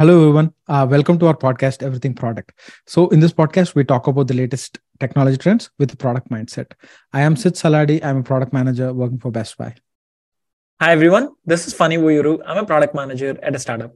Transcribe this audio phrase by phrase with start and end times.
[0.00, 0.54] Hello, everyone.
[0.66, 2.58] Uh, welcome to our podcast, Everything Product.
[2.86, 6.72] So, in this podcast, we talk about the latest technology trends with a product mindset.
[7.12, 8.02] I am Sid Saladi.
[8.02, 9.74] I'm a product manager working for Best Buy.
[10.80, 11.34] Hi, everyone.
[11.44, 12.40] This is Phani Vuyyuru.
[12.46, 13.94] I'm a product manager at a startup.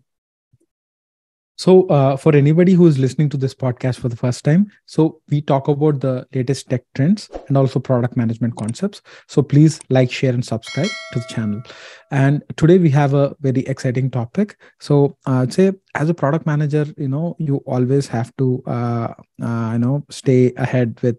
[1.57, 5.23] So, uh, for anybody who is listening to this podcast for the first time, so
[5.30, 9.00] we talk about the latest tech trends and also product management concepts.
[9.29, 11.63] So, please like, share, and subscribe to the channel.
[12.11, 14.57] And today we have a very exciting topic.
[14.81, 19.14] So, uh, I'd say as a product manager, you know, you always have to, uh,
[19.43, 21.17] uh, you know, stay ahead with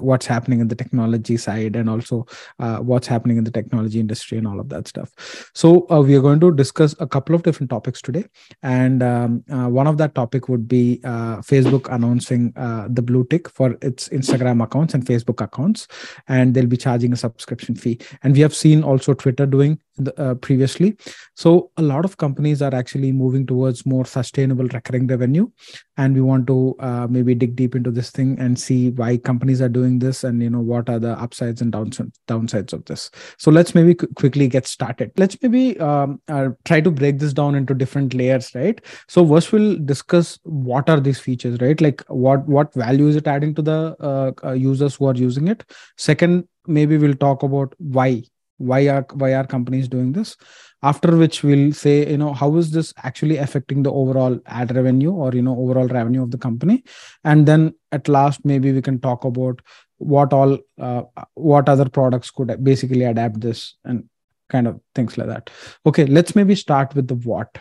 [0.00, 2.26] what's happening in the technology side and also
[2.60, 5.50] uh, what's happening in the technology industry and all of that stuff.
[5.54, 8.24] So, uh, we are going to discuss a couple of different topics today,
[8.62, 12.52] and um, uh, one of that topic would be Facebook announcing
[12.88, 15.88] the blue tick for its Instagram accounts and Facebook accounts,
[16.28, 17.98] and they'll be charging a subscription fee.
[18.22, 20.96] And we have seen also Twitter doing the, previously.
[21.34, 25.48] So a lot of companies are actually moving towards more sustainable recurring revenue,
[25.96, 29.60] and we want to uh, maybe dig deep into this thing and see why companies
[29.60, 33.10] are doing this, and you know what are the upsides and downsides downsides of this.
[33.38, 35.12] So let's maybe qu- quickly get started.
[35.16, 38.80] Let's maybe um, uh, try to break this down into different layers, right?
[39.08, 41.80] So first we'll discuss what are these features, right?
[41.80, 45.48] Like what what value is it adding to the uh, uh, users who are using
[45.48, 45.64] it.
[45.96, 48.22] Second, maybe we'll talk about why
[48.62, 50.36] why are why are companies doing this?
[50.82, 55.12] After which we'll say you know how is this actually affecting the overall ad revenue
[55.12, 56.84] or you know overall revenue of the company?
[57.24, 59.60] And then at last maybe we can talk about
[59.98, 61.02] what all uh,
[61.34, 64.08] what other products could basically adapt this and
[64.48, 65.50] kind of things like that.
[65.86, 67.58] Okay let's maybe start with the what.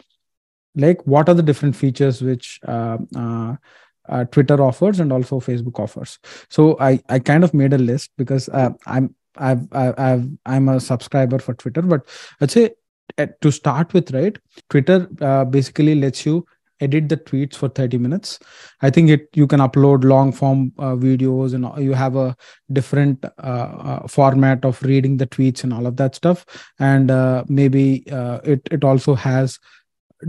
[0.76, 3.56] Like what are the different features which uh, uh,
[4.10, 6.20] uh, Twitter offers and also Facebook offers.
[6.50, 10.80] So I I kind of made a list because uh, I'm I've, I've, I'm a
[10.80, 12.08] subscriber for Twitter, but
[12.40, 12.72] let's say
[13.42, 14.38] to start with, right?
[14.70, 16.46] Twitter uh, basically lets you
[16.82, 18.40] edit the tweets for 30 minutes
[18.82, 22.36] i think it you can upload long form uh, videos and you have a
[22.74, 26.46] different uh, uh, format of reading the tweets and all of that stuff
[26.80, 29.60] and uh, maybe uh, it it also has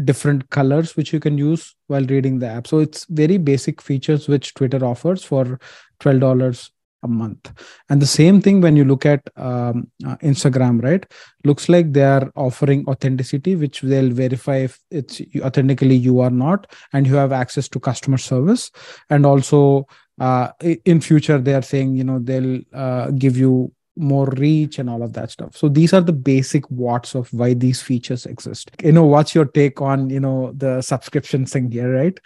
[0.04, 4.28] different colors which you can use while reading the app so it's very basic features
[4.28, 5.58] which twitter offers for
[6.00, 6.70] $12
[7.02, 7.52] a month.
[7.88, 11.04] And the same thing when you look at um, uh, instagram right?
[11.44, 16.72] Looks like they are offering authenticity which they'll verify if it's authentically you are not
[16.92, 18.70] and you have access to customer service.
[19.10, 19.86] And also
[20.20, 20.48] uh,
[20.84, 25.02] in future they are saying you know they'll uh, give you more reach and all
[25.02, 25.54] of that stuff.
[25.56, 28.70] So these are the basic what's of why these features exist.
[28.82, 32.18] You know what's your take on you know the subscription thing here right?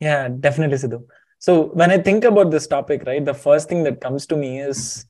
[0.00, 1.02] Yeah definitely sidhu
[1.42, 4.60] so when I think about this topic, right, the first thing that comes to me
[4.60, 5.06] is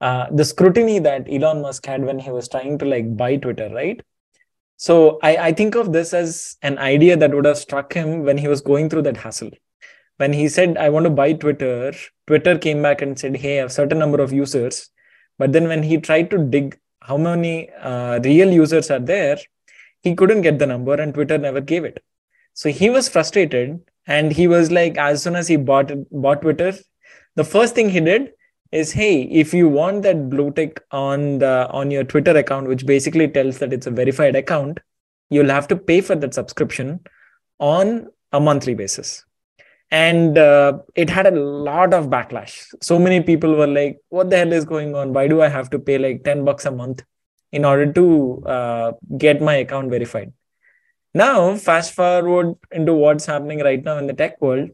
[0.00, 3.68] uh, the scrutiny that Elon Musk had when he was trying to like buy Twitter,
[3.68, 4.00] right?
[4.78, 8.38] So I, I think of this as an idea that would have struck him when
[8.38, 9.50] he was going through that hassle.
[10.16, 11.92] When he said, I want to buy Twitter,
[12.26, 14.88] Twitter came back and said, Hey, I have a certain number of users.
[15.38, 19.36] But then when he tried to dig how many uh, real users are there,
[20.00, 22.02] he couldn't get the number and Twitter never gave it.
[22.54, 26.72] So he was frustrated and he was like as soon as he bought bought twitter
[27.36, 28.32] the first thing he did
[28.72, 32.84] is hey if you want that blue tick on the on your twitter account which
[32.86, 34.80] basically tells that it's a verified account
[35.30, 37.00] you'll have to pay for that subscription
[37.58, 39.24] on a monthly basis.
[39.90, 42.66] And uh, it had a lot of backlash.
[42.82, 45.12] So many people were like what the hell is going on?
[45.12, 47.02] Why do i have to pay like 10 bucks a month
[47.52, 50.32] in order to uh, get my account verified
[51.14, 54.70] now, fast forward into what's happening right now in the tech world.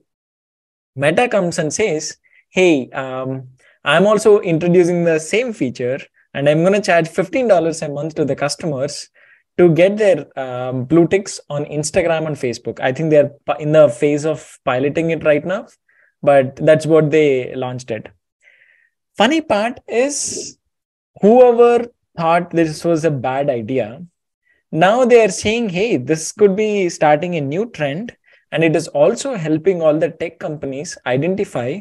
[0.96, 2.16] Meta comes and says,
[2.48, 3.48] Hey, um,
[3.84, 6.00] I'm also introducing the same feature
[6.32, 9.08] and I'm going to charge $15 a month to the customers
[9.58, 12.80] to get their um, blue ticks on Instagram and Facebook.
[12.80, 15.66] I think they're in the phase of piloting it right now,
[16.22, 18.08] but that's what they launched it.
[19.16, 20.58] Funny part is
[21.20, 21.86] whoever
[22.16, 24.02] thought this was a bad idea
[24.72, 28.16] now they are saying hey this could be starting a new trend
[28.52, 31.80] and it is also helping all the tech companies identify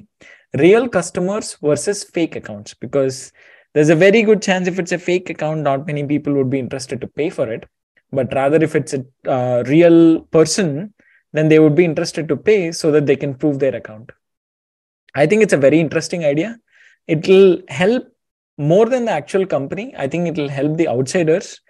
[0.58, 3.32] real customers versus fake accounts because
[3.74, 6.60] there's a very good chance if it's a fake account not many people would be
[6.60, 7.66] interested to pay for it.
[8.12, 10.94] But rather if it's a uh, real person
[11.32, 14.12] then they would be interested to pay so that they can prove their account.
[15.14, 16.58] I think it's a very interesting idea.
[17.06, 18.08] It will help
[18.58, 19.94] more than the actual company.
[19.96, 21.62] I think it will help the outsiders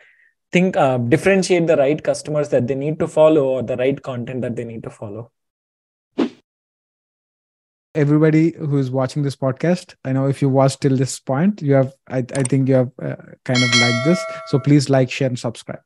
[0.51, 4.41] think uh, differentiate the right customers that they need to follow or the right content
[4.41, 5.31] that they need to follow
[7.95, 11.91] everybody who's watching this podcast i know if you watched till this point you have
[12.07, 15.39] i, I think you have uh, kind of liked this so please like share and
[15.39, 15.81] subscribe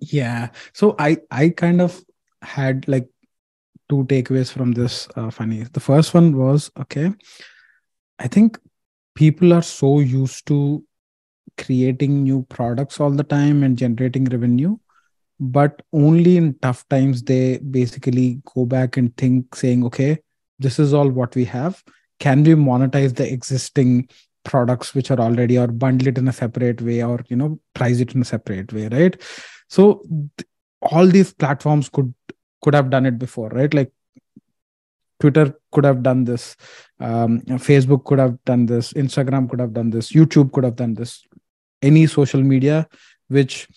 [0.00, 0.50] Yeah.
[0.72, 2.04] So I I kind of
[2.42, 3.08] had like
[3.88, 5.72] two takeaways from this uh, Phani.
[5.72, 7.12] The first one was okay.
[8.18, 8.58] I think
[9.14, 10.84] people are so used to
[11.58, 14.76] creating new products all the time and generating revenue
[15.38, 20.18] but only in tough times they basically go back and think saying okay
[20.58, 21.82] this is all what we have.
[22.18, 24.08] Can we monetize the existing
[24.44, 27.98] products which are already or bundle it in a separate way or you know price
[27.98, 29.20] it in a separate way right?
[29.68, 30.02] So
[30.36, 30.48] th-
[30.82, 32.14] all these platforms could
[32.62, 33.72] could have done it before right?
[33.72, 33.92] Like
[35.18, 36.56] twitter could have done this
[37.00, 40.92] um, facebook could have done this instagram could have done this youtube could have done
[40.92, 41.24] this
[41.82, 42.88] any social media
[43.28, 43.68] which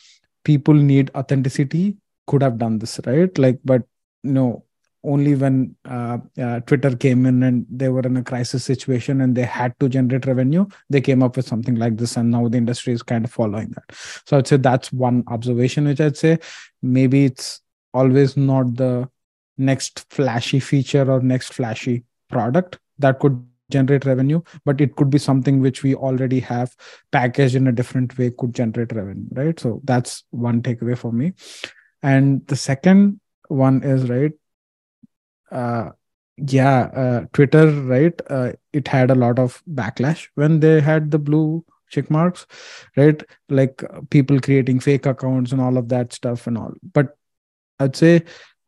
[0.44, 1.98] people need authenticity
[2.28, 3.38] could have done this right?
[3.38, 3.84] Like but
[4.24, 4.64] no
[5.04, 9.34] only when uh, uh, twitter came in and they were in a crisis situation and
[9.34, 12.58] they had to generate revenue they came up with something like this and now the
[12.58, 13.84] industry is kind of following that.
[14.26, 16.40] So i'd say that's one observation which i'd say.
[16.82, 17.62] Maybe it's
[17.94, 19.10] always not the
[19.58, 25.18] next flashy feature or next flashy product that could generate revenue but it could be
[25.18, 26.76] something which we already have
[27.12, 29.60] packaged in a different way could generate revenue right?
[29.60, 31.34] So that's one takeaway for me.
[32.02, 34.32] And the second one is right
[35.52, 35.90] uh
[36.38, 41.18] yeah uh, twitter right uh, it had a lot of backlash when they had the
[41.18, 42.46] blue check marks
[42.96, 43.24] right?
[43.50, 46.74] Like uh, people creating fake accounts and all of that stuff and all.
[46.94, 47.18] But
[47.80, 48.24] i'd say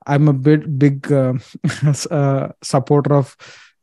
[0.07, 1.33] i'm a bit big uh,
[2.11, 3.35] uh, supporter of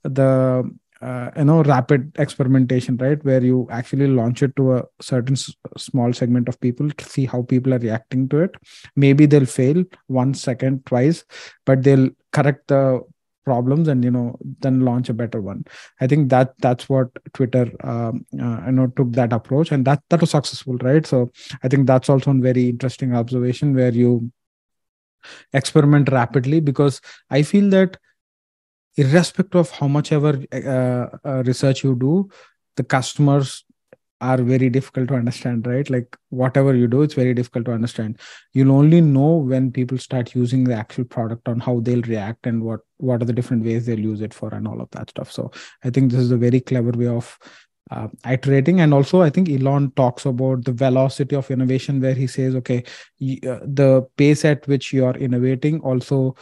[0.03, 0.69] the
[1.01, 3.23] uh, you know rapid experimentation right?
[3.25, 7.27] Where you actually launch it to a certain s- small segment of people to see
[7.27, 8.55] how people are reacting to it.
[8.97, 11.25] Maybe they'll fail one second twice
[11.67, 13.01] but they'll correct the
[13.45, 15.65] problems and you know then launch a better one.
[16.01, 20.03] I think that that's what twitter um, uh, you know took that approach and that
[20.11, 21.07] that was successful right?
[21.07, 21.31] So
[21.63, 24.31] i think that's also a very interesting observation where you
[25.53, 27.97] experiment rapidly because i feel that
[28.99, 32.29] irrespective of how much ever uh, uh, research you do
[32.77, 33.65] the customers
[34.21, 35.89] are very difficult to understand right?
[35.89, 38.19] Like whatever you do it's very difficult to understand.
[38.53, 42.65] You'll only know when people start using the actual product on how they'll react and
[42.65, 45.31] what what are the different ways they'll use it for and all of that stuff.
[45.31, 45.53] So
[45.85, 47.39] i think this is a very clever way of
[47.91, 48.81] uh, iterating.
[48.81, 52.83] And also i think elon talks about the velocity of innovation where he says okay
[53.21, 56.35] y- uh, the pace at which you are innovating also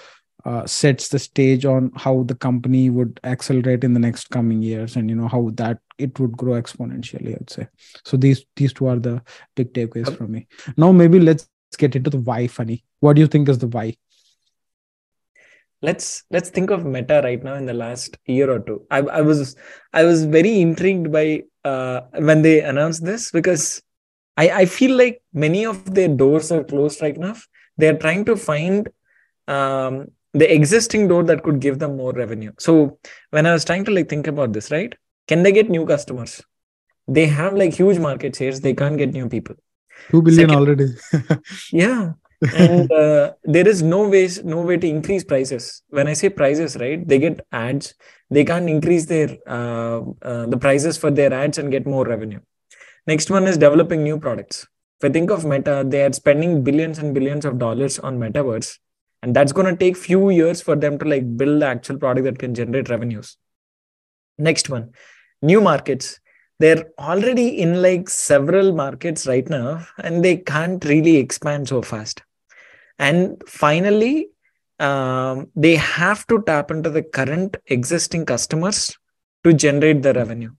[0.47, 4.95] uh, sets the stage on how the company would accelerate in the next coming years
[4.95, 7.67] and you know how that it would grow exponentially i'd say.
[8.05, 9.23] So these these two are the
[9.57, 10.47] big takeaways from me.
[10.77, 11.49] Now maybe let's
[11.79, 13.97] get into the why Phani what do you think is the why?
[15.83, 18.87] Let's let's think of meta right now in the last year or two.
[18.91, 19.57] I, I was
[19.93, 23.83] i was very intrigued by uh, when they announced this because
[24.37, 27.35] i i feel like many of their doors are closed right now.
[27.79, 28.89] They're trying to find
[29.49, 30.07] um,
[30.43, 32.53] the existing door that could give them more revenue.
[32.59, 32.99] So
[33.31, 34.95] when i was trying to like think about this right
[35.31, 36.43] can they get new customers?
[37.09, 38.61] They have like huge market shares.
[38.61, 39.57] They can't get new people.
[40.11, 40.89] 2 billion Second- already.
[41.73, 42.13] Yeah.
[42.57, 45.83] And uh, there is no ways no way to increase prices.
[45.89, 47.95] When i say prices right they get ads.
[48.37, 49.99] They can't increase their uh,
[50.31, 52.41] uh, the prices for their ads and get more revenue.
[53.07, 54.67] Next one is developing new products.
[55.01, 58.71] If i think of meta they are spending billions and billions of dollars on metaverse
[59.27, 62.25] and that's going to take few years for them to like build the actual product
[62.27, 63.37] that can generate revenues.
[64.39, 64.93] Next one
[65.43, 66.21] new markets.
[66.61, 72.23] They're already in like several markets right now and they can't really expand so fast.
[73.01, 74.29] And finally
[74.79, 78.97] um, they have to tap into the current existing customers
[79.43, 80.53] to generate the revenue.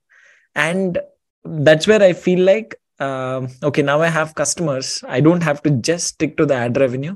[0.55, 1.00] And
[1.45, 5.01] that's where i feel like um, okay now i have customers.
[5.07, 7.15] I don't have to just stick to the ad revenue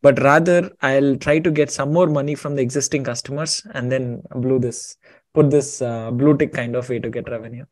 [0.00, 4.22] but rather i'll try to get some more money from the existing customers and then
[4.34, 4.96] blue this
[5.34, 7.64] put this uh, blue tick kind of way to get revenue.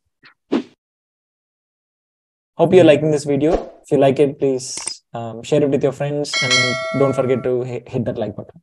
[2.56, 3.52] Hope you're liking this video.
[3.82, 7.62] If you like it please um, share it with your friends and don't forget to
[7.62, 8.60] hit, hit that like button.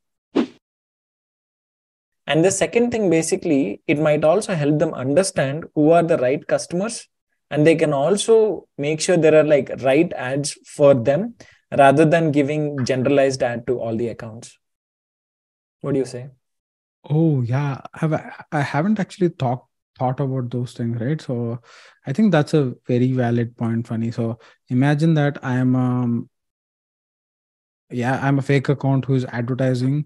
[2.26, 6.46] And the second thing basically it might also help them understand who are the right
[6.48, 7.08] customers
[7.52, 11.36] and they can also make sure there are like right ads for them
[11.78, 14.58] rather than giving generalized ad to all the accounts.
[15.82, 16.30] What do you say?
[17.10, 17.82] Oh yeah.
[17.94, 18.14] Have
[18.52, 19.66] i haven't actually thought
[19.98, 21.22] thought about those things right?
[21.22, 21.60] So
[22.08, 24.14] i think that's a very valid point Phani.
[24.14, 24.40] So
[24.70, 26.30] imagine that i am um
[27.90, 30.06] yeah i'm a fake account who's advertising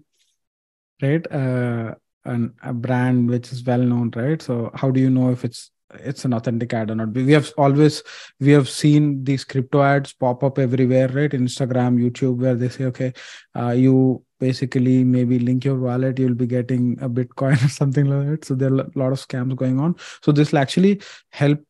[1.02, 1.30] right?
[1.32, 1.94] Uh
[2.24, 4.42] an, a brand which is well known right?
[4.42, 7.12] So how do you know if it's it's an authentic ad or not.
[7.12, 8.02] We have always
[8.40, 11.30] we have seen these crypto ads pop up everywhere right?
[11.30, 13.12] Instagram youtube where they say okay
[13.56, 18.26] uh, you basically maybe link your wallet you'll be getting a bitcoin or something like
[18.28, 18.44] that.
[18.44, 19.96] So there are a lot of scams going on.
[20.22, 21.60] So this will actually help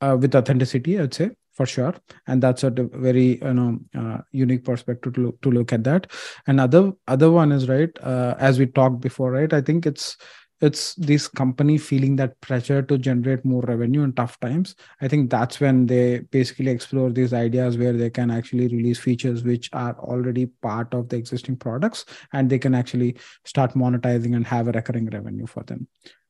[0.00, 1.94] uh, with authenticity i'd say for sure.
[2.26, 6.10] And that's a very you know uh, unique perspective to look, to look at that.
[6.46, 9.52] And other other one is right uh, as we talked before right?
[9.52, 10.16] I think it's
[10.64, 14.74] it's this company feeling that pressure to generate more revenue in tough times.
[15.00, 19.44] I think that's when they basically explore these ideas where they can actually release features
[19.44, 24.46] which are already part of the existing products and they can actually start monetizing and
[24.46, 25.86] have a recurring revenue for them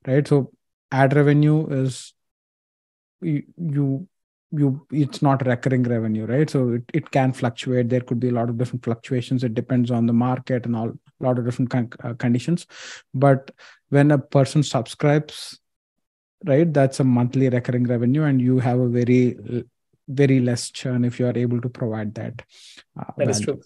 [0.06, 0.26] right?
[0.26, 0.52] So
[0.90, 2.12] ad revenue is
[3.20, 4.08] you, you
[4.50, 6.48] you it's not recurring revenue right?
[6.48, 7.88] So it, it can fluctuate.
[7.88, 9.42] There could be a lot of different fluctuations.
[9.42, 12.66] It depends on the market and all a lot of different con- uh, conditions
[13.12, 13.50] but
[13.90, 15.60] when a person subscribes
[16.46, 19.64] right that's a monthly recurring revenue and you have a very
[20.08, 22.42] very less churn if you are able to provide that
[22.98, 23.30] uh, that value.
[23.30, 23.60] is true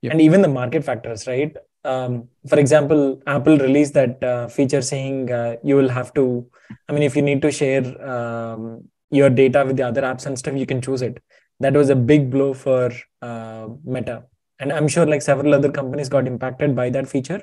[0.00, 0.12] yep.
[0.12, 5.30] and even the market factors right um, for example apple released that uh, feature saying
[5.30, 6.46] uh, you will have to
[6.88, 8.82] i mean if you need to share um,
[9.12, 11.22] your data with the other apps and stuff, you can choose it.
[11.60, 12.90] That was a big blow for
[13.20, 14.24] uh, Meta.
[14.62, 17.42] And I'm sure like several other companies got impacted by that feature.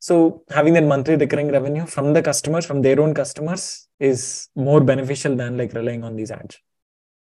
[0.00, 4.80] So having that monthly recurring revenue from the customers, from their own customers, is more
[4.80, 6.58] beneficial than like relying on these ads.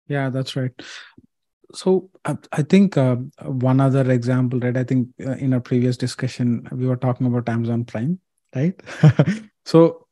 [0.08, 0.72] Yeah, that's right.
[1.74, 4.76] So I, I think uh, one other example, right?
[4.76, 8.20] I think uh, in our previous discussion we were talking about Amazon Prime,
[8.56, 8.80] right?
[9.66, 10.08] so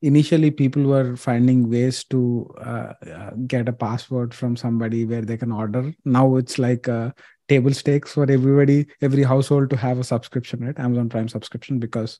[0.00, 5.36] initially people were finding ways to uh, uh, get a password from somebody where they
[5.36, 7.10] can order now it's like uh,
[7.48, 10.78] table stakes for everybody every household to have a subscription right?
[10.78, 12.18] Amazon prime subscription because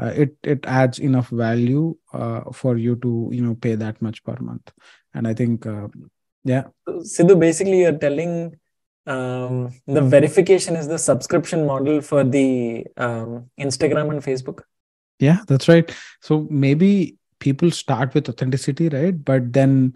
[0.00, 4.22] uh, it it adds enough value uh, for you to you know pay that much
[4.24, 4.70] per month.
[5.14, 5.88] And i think uh,
[6.44, 6.64] yeah.
[6.88, 8.56] Sidhu basically you're telling
[9.06, 14.62] um, the verification is the subscription model for the um, instagram and facebook?
[15.18, 15.90] Yeah that's right.
[16.20, 19.24] So maybe people start with authenticity right?
[19.24, 19.94] But then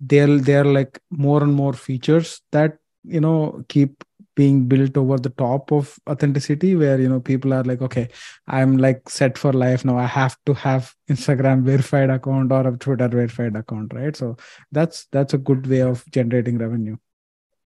[0.00, 4.04] they're they're like more and more features that you know keep
[4.36, 8.08] being built over the top of authenticity where you know people are like okay
[8.46, 9.98] i'm like set for life now.
[9.98, 14.16] I have to have instagram verified account or a twitter verified account right?
[14.16, 14.36] So
[14.72, 16.96] that's that's a good way of generating revenue.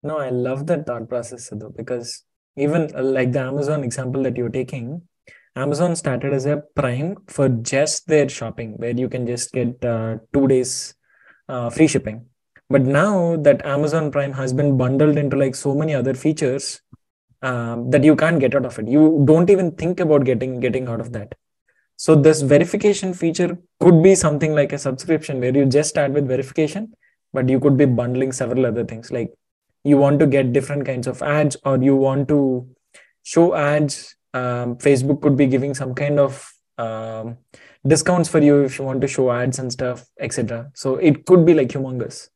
[0.02, 2.24] No i love that thought process though because
[2.56, 5.02] even uh, like the amazon example that you're taking
[5.58, 10.18] Amazon started as a prime for just their shopping, where you can just get uh,
[10.32, 10.94] two days
[11.48, 12.26] uh, free shipping.
[12.70, 16.80] But now that Amazon Prime has been bundled into like so many other features
[17.42, 20.88] um, that you can't get out of it, you don't even think about getting getting
[20.88, 21.34] out of that.
[21.96, 26.28] So this verification feature could be something like a subscription where you just start with
[26.28, 26.92] verification,
[27.32, 29.32] but you could be bundling several other things like
[29.84, 32.68] you want to get different kinds of ads or you want to
[33.22, 37.38] show ads um, Facebook could be giving some kind of um,
[37.86, 40.70] discounts for you if you want to show ads and stuff, etc.
[40.74, 42.28] So it could be like humongous.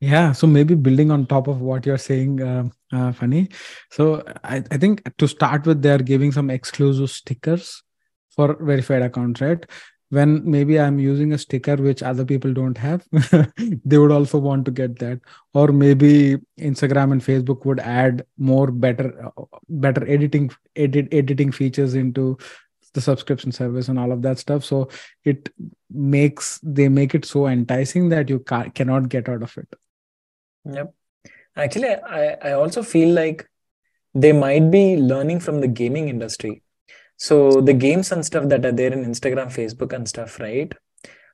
[0.00, 3.52] Yeah, so maybe building on top of what you're saying, uh, uh, Phani.
[3.90, 7.82] So I, I think to start with, they're giving some exclusive stickers
[8.30, 9.64] for verified accounts, right?
[10.10, 13.06] when maybe i'm using a sticker which other people don't have
[13.84, 15.20] they would also want to get that
[15.54, 21.94] or maybe instagram and facebook would add more better uh, better editing edit editing features
[21.94, 22.38] into
[22.94, 24.88] the subscription service and all of that stuff so
[25.24, 25.50] it
[25.90, 29.68] makes they make it so enticing that you ca- cannot get out of it
[30.72, 30.94] yep
[31.56, 33.48] actually i i also feel like
[34.14, 36.62] they might be learning from the gaming industry
[37.18, 40.72] so the games and stuff that are there in Instagram, Facebook, and stuff, right?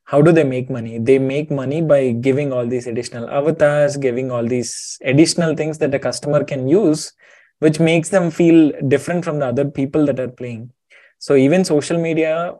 [0.04, 0.98] How do they make money?
[0.98, 5.94] They make money by giving all these additional avatars, giving all these additional things that
[5.94, 7.12] a customer can use,
[7.58, 10.70] which makes them feel different from the other people that are playing.
[11.18, 12.54] So even social media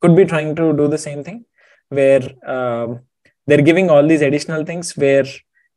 [0.00, 1.44] could be trying to do the same thing,
[1.90, 3.00] where um,
[3.46, 5.26] they're giving all these additional things where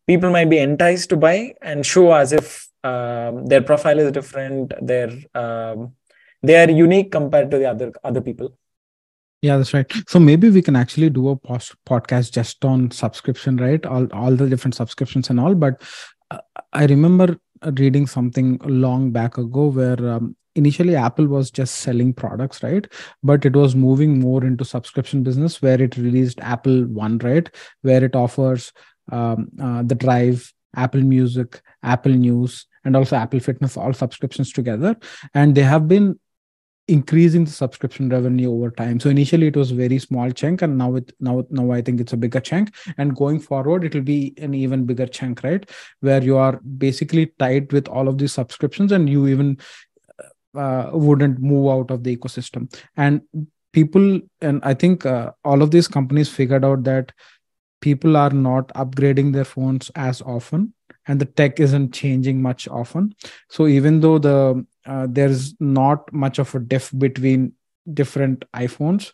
[0.07, 4.73] people might be enticed to buy and show as if um, their profile is different,
[4.81, 5.93] their um,
[6.41, 8.57] they are unique compared to the other other people.
[9.41, 9.91] Yeah that's right.
[10.07, 13.85] So maybe we can actually do a post podcast just on subscription right?
[13.85, 15.81] All, all the different subscriptions and all but
[16.31, 16.39] uh,
[16.73, 17.37] i remember
[17.73, 22.87] reading something long back ago where um, initially apple was just selling products right?
[23.23, 27.49] But it was moving more into subscription business where it released apple one right?
[27.81, 28.73] Where it offers
[29.11, 34.95] um, uh, the drive apple music apple news and also apple fitness all subscriptions together.
[35.33, 36.19] And they have been
[36.87, 38.99] increasing the subscription revenue over time.
[39.01, 42.13] So initially it was very small chunk and now it now now i think it's
[42.13, 42.73] a bigger chunk.
[42.97, 45.69] And going forward it will be an even bigger chunk right?
[45.99, 49.57] Where you are basically tied with all of these subscriptions and you even
[50.55, 52.73] uh, wouldn't move out of the ecosystem.
[52.95, 53.21] And
[53.73, 57.11] people and i think uh, all of these companies figured out that
[57.87, 60.73] people are not upgrading their phones as often
[61.07, 63.13] and the tech isn't changing much often.
[63.49, 67.53] So even though the uh, there's not much of a diff between
[68.01, 69.11] different iphones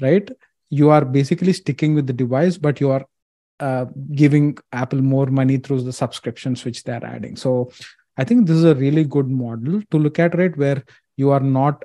[0.00, 0.30] right
[0.70, 3.04] you are basically sticking with the device but you are
[3.60, 3.84] uh,
[4.22, 7.36] giving apple more money through the subscriptions which they're adding.
[7.36, 7.70] So
[8.20, 10.82] i think this is a really good model to look at right where
[11.22, 11.82] you are not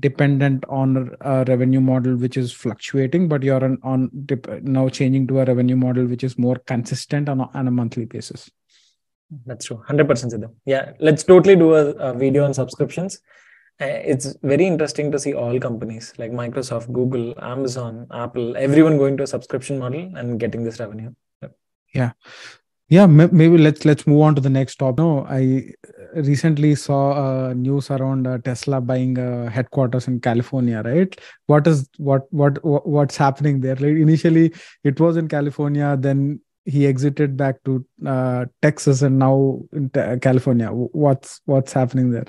[0.00, 4.10] dependent on a revenue model which is fluctuating but you're on, on
[4.62, 8.04] now changing to a revenue model which is more consistent on a, on a monthly
[8.04, 8.50] basis.
[9.46, 9.82] That's true.
[9.88, 10.52] 100% Sidhu.
[10.64, 13.20] yeah let's totally do a, a video on subscriptions.
[13.80, 19.16] Uh, it's very interesting to see all companies like microsoft google amazon apple everyone going
[19.16, 21.12] to a subscription model and getting this revenue.
[21.94, 22.12] Yeah
[22.94, 25.42] yeah maybe let's let's move on to the next topic no i
[26.28, 31.88] recently saw uh, news around uh, tesla buying uh, headquarters in california right what is
[31.96, 32.62] what what
[32.96, 34.46] what's happening there like initially
[34.84, 40.68] it was in california then he exited back to uh, Texas and now in California.
[40.68, 42.26] What's what's happening there?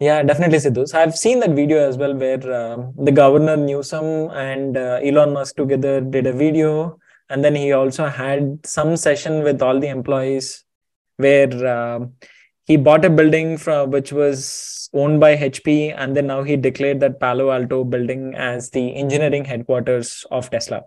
[0.00, 0.86] Yeah, definitely, Sidhu.
[0.88, 5.32] So I've seen that video as well, where uh, the governor Newsom and uh, Elon
[5.32, 6.98] Musk together did a video,
[7.32, 10.64] and then he also had some session with all the employees,
[11.16, 12.00] where uh,
[12.64, 17.00] he bought a building from which was owned by HP, and then now he declared
[17.00, 20.82] that Palo Alto building as the engineering headquarters of Tesla.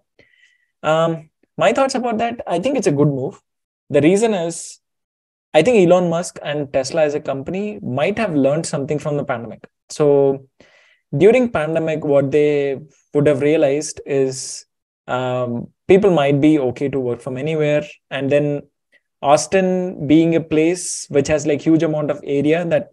[0.83, 3.41] Um, my thoughts about that i think it's a good move
[3.89, 4.79] the reason is
[5.53, 9.23] i think elon musk and tesla as a company might have learned something from the
[9.23, 10.45] pandemic so
[11.17, 12.79] during pandemic what they
[13.13, 14.64] would have realized is
[15.07, 17.83] um, people might be okay to work from anywhere.
[18.09, 18.63] And then
[19.21, 22.89] austin being a place which has like huge amount of area that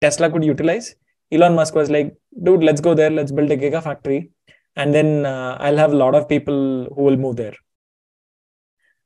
[0.00, 0.94] tesla could utilize
[1.32, 3.10] elon musk was like dude let's go there.
[3.10, 4.30] Let's build a gigafactory.
[4.76, 7.54] And then uh, i'll have a lot of people who will move there.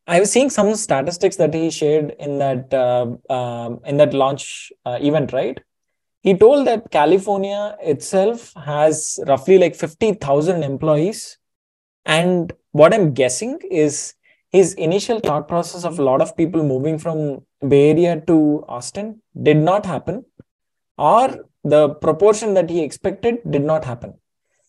[0.06, 4.72] I was seeing some statistics that he shared in that uh, um, in that launch
[4.84, 5.60] uh, event, right?
[6.22, 11.38] He told that California itself has roughly like fifty thousand employees,
[12.04, 14.14] and what I'm guessing is
[14.50, 19.22] his initial thought process of a lot of people moving from Bay Area to Austin
[19.42, 20.24] did not happen,
[20.98, 24.14] or the proportion that he expected did not happen.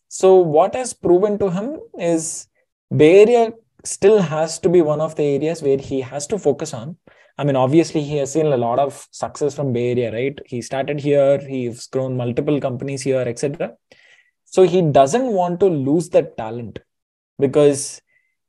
[0.07, 2.47] So what has proven to him is
[2.95, 6.73] Bay Area still has to be one of the areas where he has to focus
[6.73, 6.97] on.
[7.37, 10.37] I mean, obviously, he has seen a lot of success from Bay Area, right?
[10.45, 13.75] He started here, he's grown multiple companies here, etc.
[14.45, 16.79] So he doesn't want to lose that talent
[17.41, 18.01] because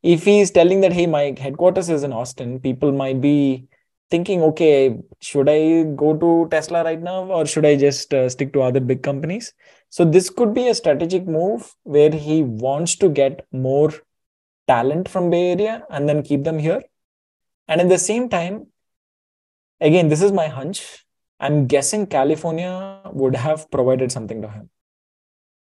[0.02, 3.66] if he's telling that, hey, my headquarters is in Austin, people might be
[4.10, 8.52] thinking, okay, should I go to Tesla right now or should I just uh, stick
[8.52, 9.54] to other big companies?
[9.88, 13.90] So this could be a strategic move where he wants to get more
[14.68, 16.82] talent from Bay Area and then keep them here.
[17.68, 18.66] And at the same time,
[19.80, 21.04] again, this is my hunch.
[21.40, 24.70] I'm guessing California would have provided something to him.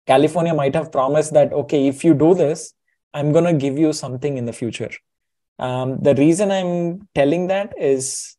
[0.07, 2.73] California might have promised that, okay, if you do this,
[3.15, 4.91] I'm going to give you something in the future.
[5.59, 8.37] Um, the reason I'm telling that is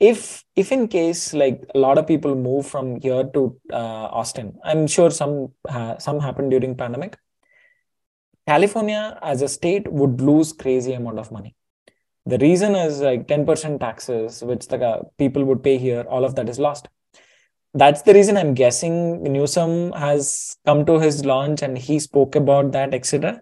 [0.00, 4.58] if if in case like a lot of people move from here to uh, Austin,
[4.64, 7.16] I'm sure some uh, some happened during pandemic.
[8.48, 11.54] California as a state would lose crazy amount of money.
[12.26, 16.48] The reason is like 10% taxes, which the people would pay here, all of that
[16.48, 16.88] is lost.
[17.74, 22.72] That's the reason I'm guessing Newsom has come to his launch and he spoke about
[22.72, 23.40] that, etc.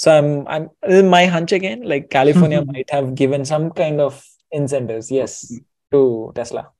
[0.00, 5.10] So I'm, I'm my hunch again, like California might have given some kind of incentives,
[5.10, 5.52] yes,
[5.92, 6.70] to Tesla.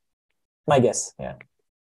[0.65, 1.35] My guess, yeah.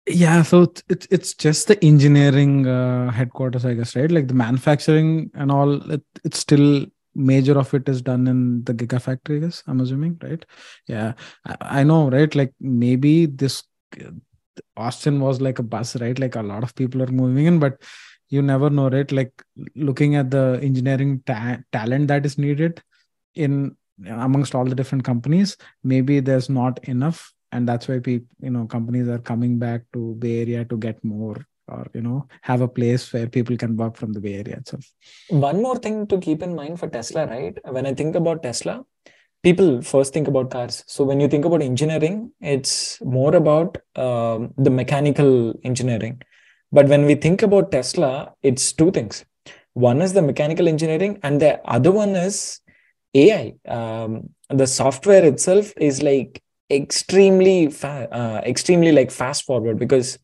[0.06, 4.10] Yeah so it's it's just the engineering uh, headquarters i guess right?
[4.10, 8.72] Like the manufacturing and all it, it's still major of it is done in the
[8.72, 10.46] gigafactory i guess i'm assuming right?
[10.86, 12.32] Yeah I, I know right?
[12.34, 13.64] Like maybe this
[14.76, 16.18] austin was like a bus right?
[16.18, 17.82] Like a lot of people are moving in but
[18.28, 19.10] you never know right?
[19.10, 19.32] Like
[19.74, 22.82] looking at the engineering ta- talent that is needed
[23.34, 23.76] in
[24.08, 27.32] amongst all the different companies maybe there's not enough.
[27.52, 31.02] And that's why people you know companies are coming back to bay area to get
[31.04, 31.36] more
[31.68, 34.84] or you know have a place where people can work from the bay area itself.
[35.28, 37.56] One more thing to keep in mind for tesla right?
[37.64, 38.84] When i think about tesla
[39.42, 40.82] people first think about cars.
[40.86, 46.20] So when you think about engineering it's more about um, the mechanical engineering
[46.76, 48.12] but when we think about tesla
[48.50, 49.24] it's two things
[49.88, 52.60] one is the mechanical engineering and the other one is
[53.22, 53.44] ai
[53.76, 54.12] um,
[54.62, 56.42] the software itself is like
[56.78, 60.18] extremely fa- uh, extremely like fast forward because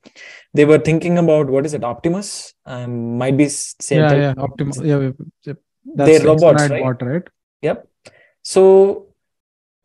[0.54, 2.30] they were thinking about what is it optimus
[2.66, 4.34] um, might be same yeah type- yeah
[4.92, 5.12] yeah,
[5.44, 5.54] yeah.
[5.84, 6.82] They're robots, right?
[6.82, 7.22] bot, right
[7.62, 7.88] Yep.
[8.42, 9.08] So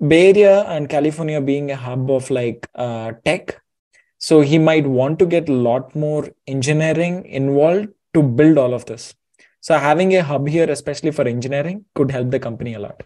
[0.05, 3.61] Bay Area and California being a hub of like uh, tech,
[4.17, 8.85] so he might want to get a lot more engineering involved to build all of
[8.85, 9.13] this.
[9.61, 13.03] So having a hub here, especially for engineering, could help the company a lot.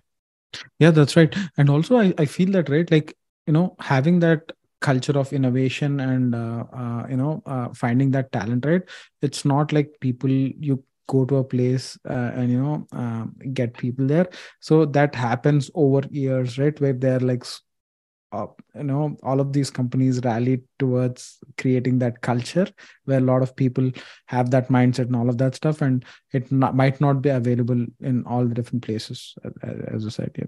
[0.79, 3.15] yeah that's right and also i, I feel that right like
[3.47, 8.31] you know having that culture of innovation and uh, uh, you know uh, finding that
[8.31, 8.81] talent right
[9.21, 13.73] it's not like people you go to a place uh, and you know uh, get
[13.77, 14.27] people there
[14.59, 17.43] so that happens over years right where they're like
[18.31, 22.67] uh, you know all of these companies rally towards creating that culture
[23.05, 23.91] where a lot of people
[24.25, 27.85] have that mindset and all of that stuff and it not, might not be available
[27.99, 29.35] in all the different places
[29.93, 30.45] as you said yeah.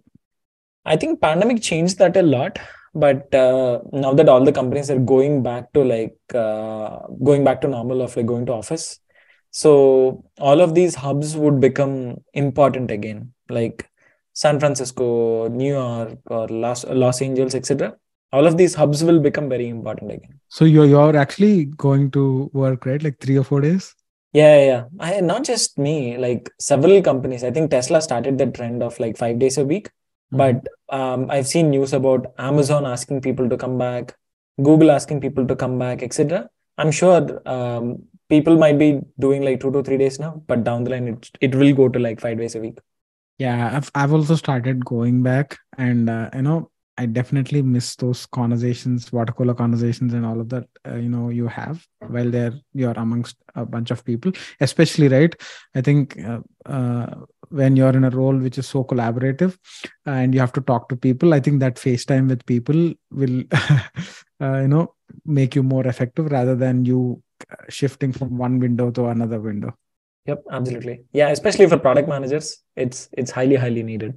[0.85, 2.59] I think pandemic changed that a lot,
[2.93, 7.61] but uh, now that all the companies are going back to like uh, going back
[7.61, 8.99] to normal of like going to office,
[9.51, 13.89] so all of these hubs would become important again, like
[14.33, 17.95] San Francisco, New York, or Los Los Angeles, etc.
[18.31, 20.39] All of these hubs will become very important again.
[20.49, 23.01] So you're you're actually going to work, right?
[23.01, 23.95] Like three or four days?
[24.33, 24.83] Yeah, yeah, yeah.
[24.99, 27.43] I, not just me, like several companies.
[27.43, 29.89] I think Tesla started the trend of like five days a week.
[30.31, 34.15] But um, I've seen news about Amazon asking people to come back,
[34.61, 36.49] Google asking people to come back, etc.
[36.79, 40.85] I'm sure um, people might be doing like two to three days now, but down
[40.85, 42.79] the line it it will go to like five days a week.
[43.39, 48.25] Yeah, I've I've also started going back, and uh, you know, I definitely miss those
[48.27, 50.67] conversations, water cooler conversations, and all of that.
[50.87, 55.35] Uh, you know, you have while there you're amongst a bunch of people, especially right.
[55.75, 57.07] I think uh, uh,
[57.49, 59.57] when you're in a role which is so collaborative,
[60.05, 63.43] and you have to talk to people, I think that FaceTime with people will,
[64.41, 64.93] uh, you know,
[65.25, 69.75] make you more effective rather than you uh, shifting from one window to another window.
[70.25, 71.03] Yep, absolutely.
[71.11, 74.13] Yeah, especially for product managers, it's it's highly highly needed.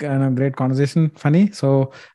[0.00, 1.68] and a great conversation Phani so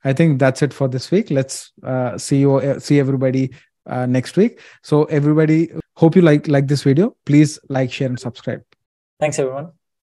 [0.09, 1.55] i think that's it for this week let's
[1.91, 3.49] uh, see you uh, see everybody
[3.93, 5.57] uh, next week so everybody
[6.01, 8.61] hope you like like this video please like share and subscribe
[9.21, 9.80] Thanks everyone.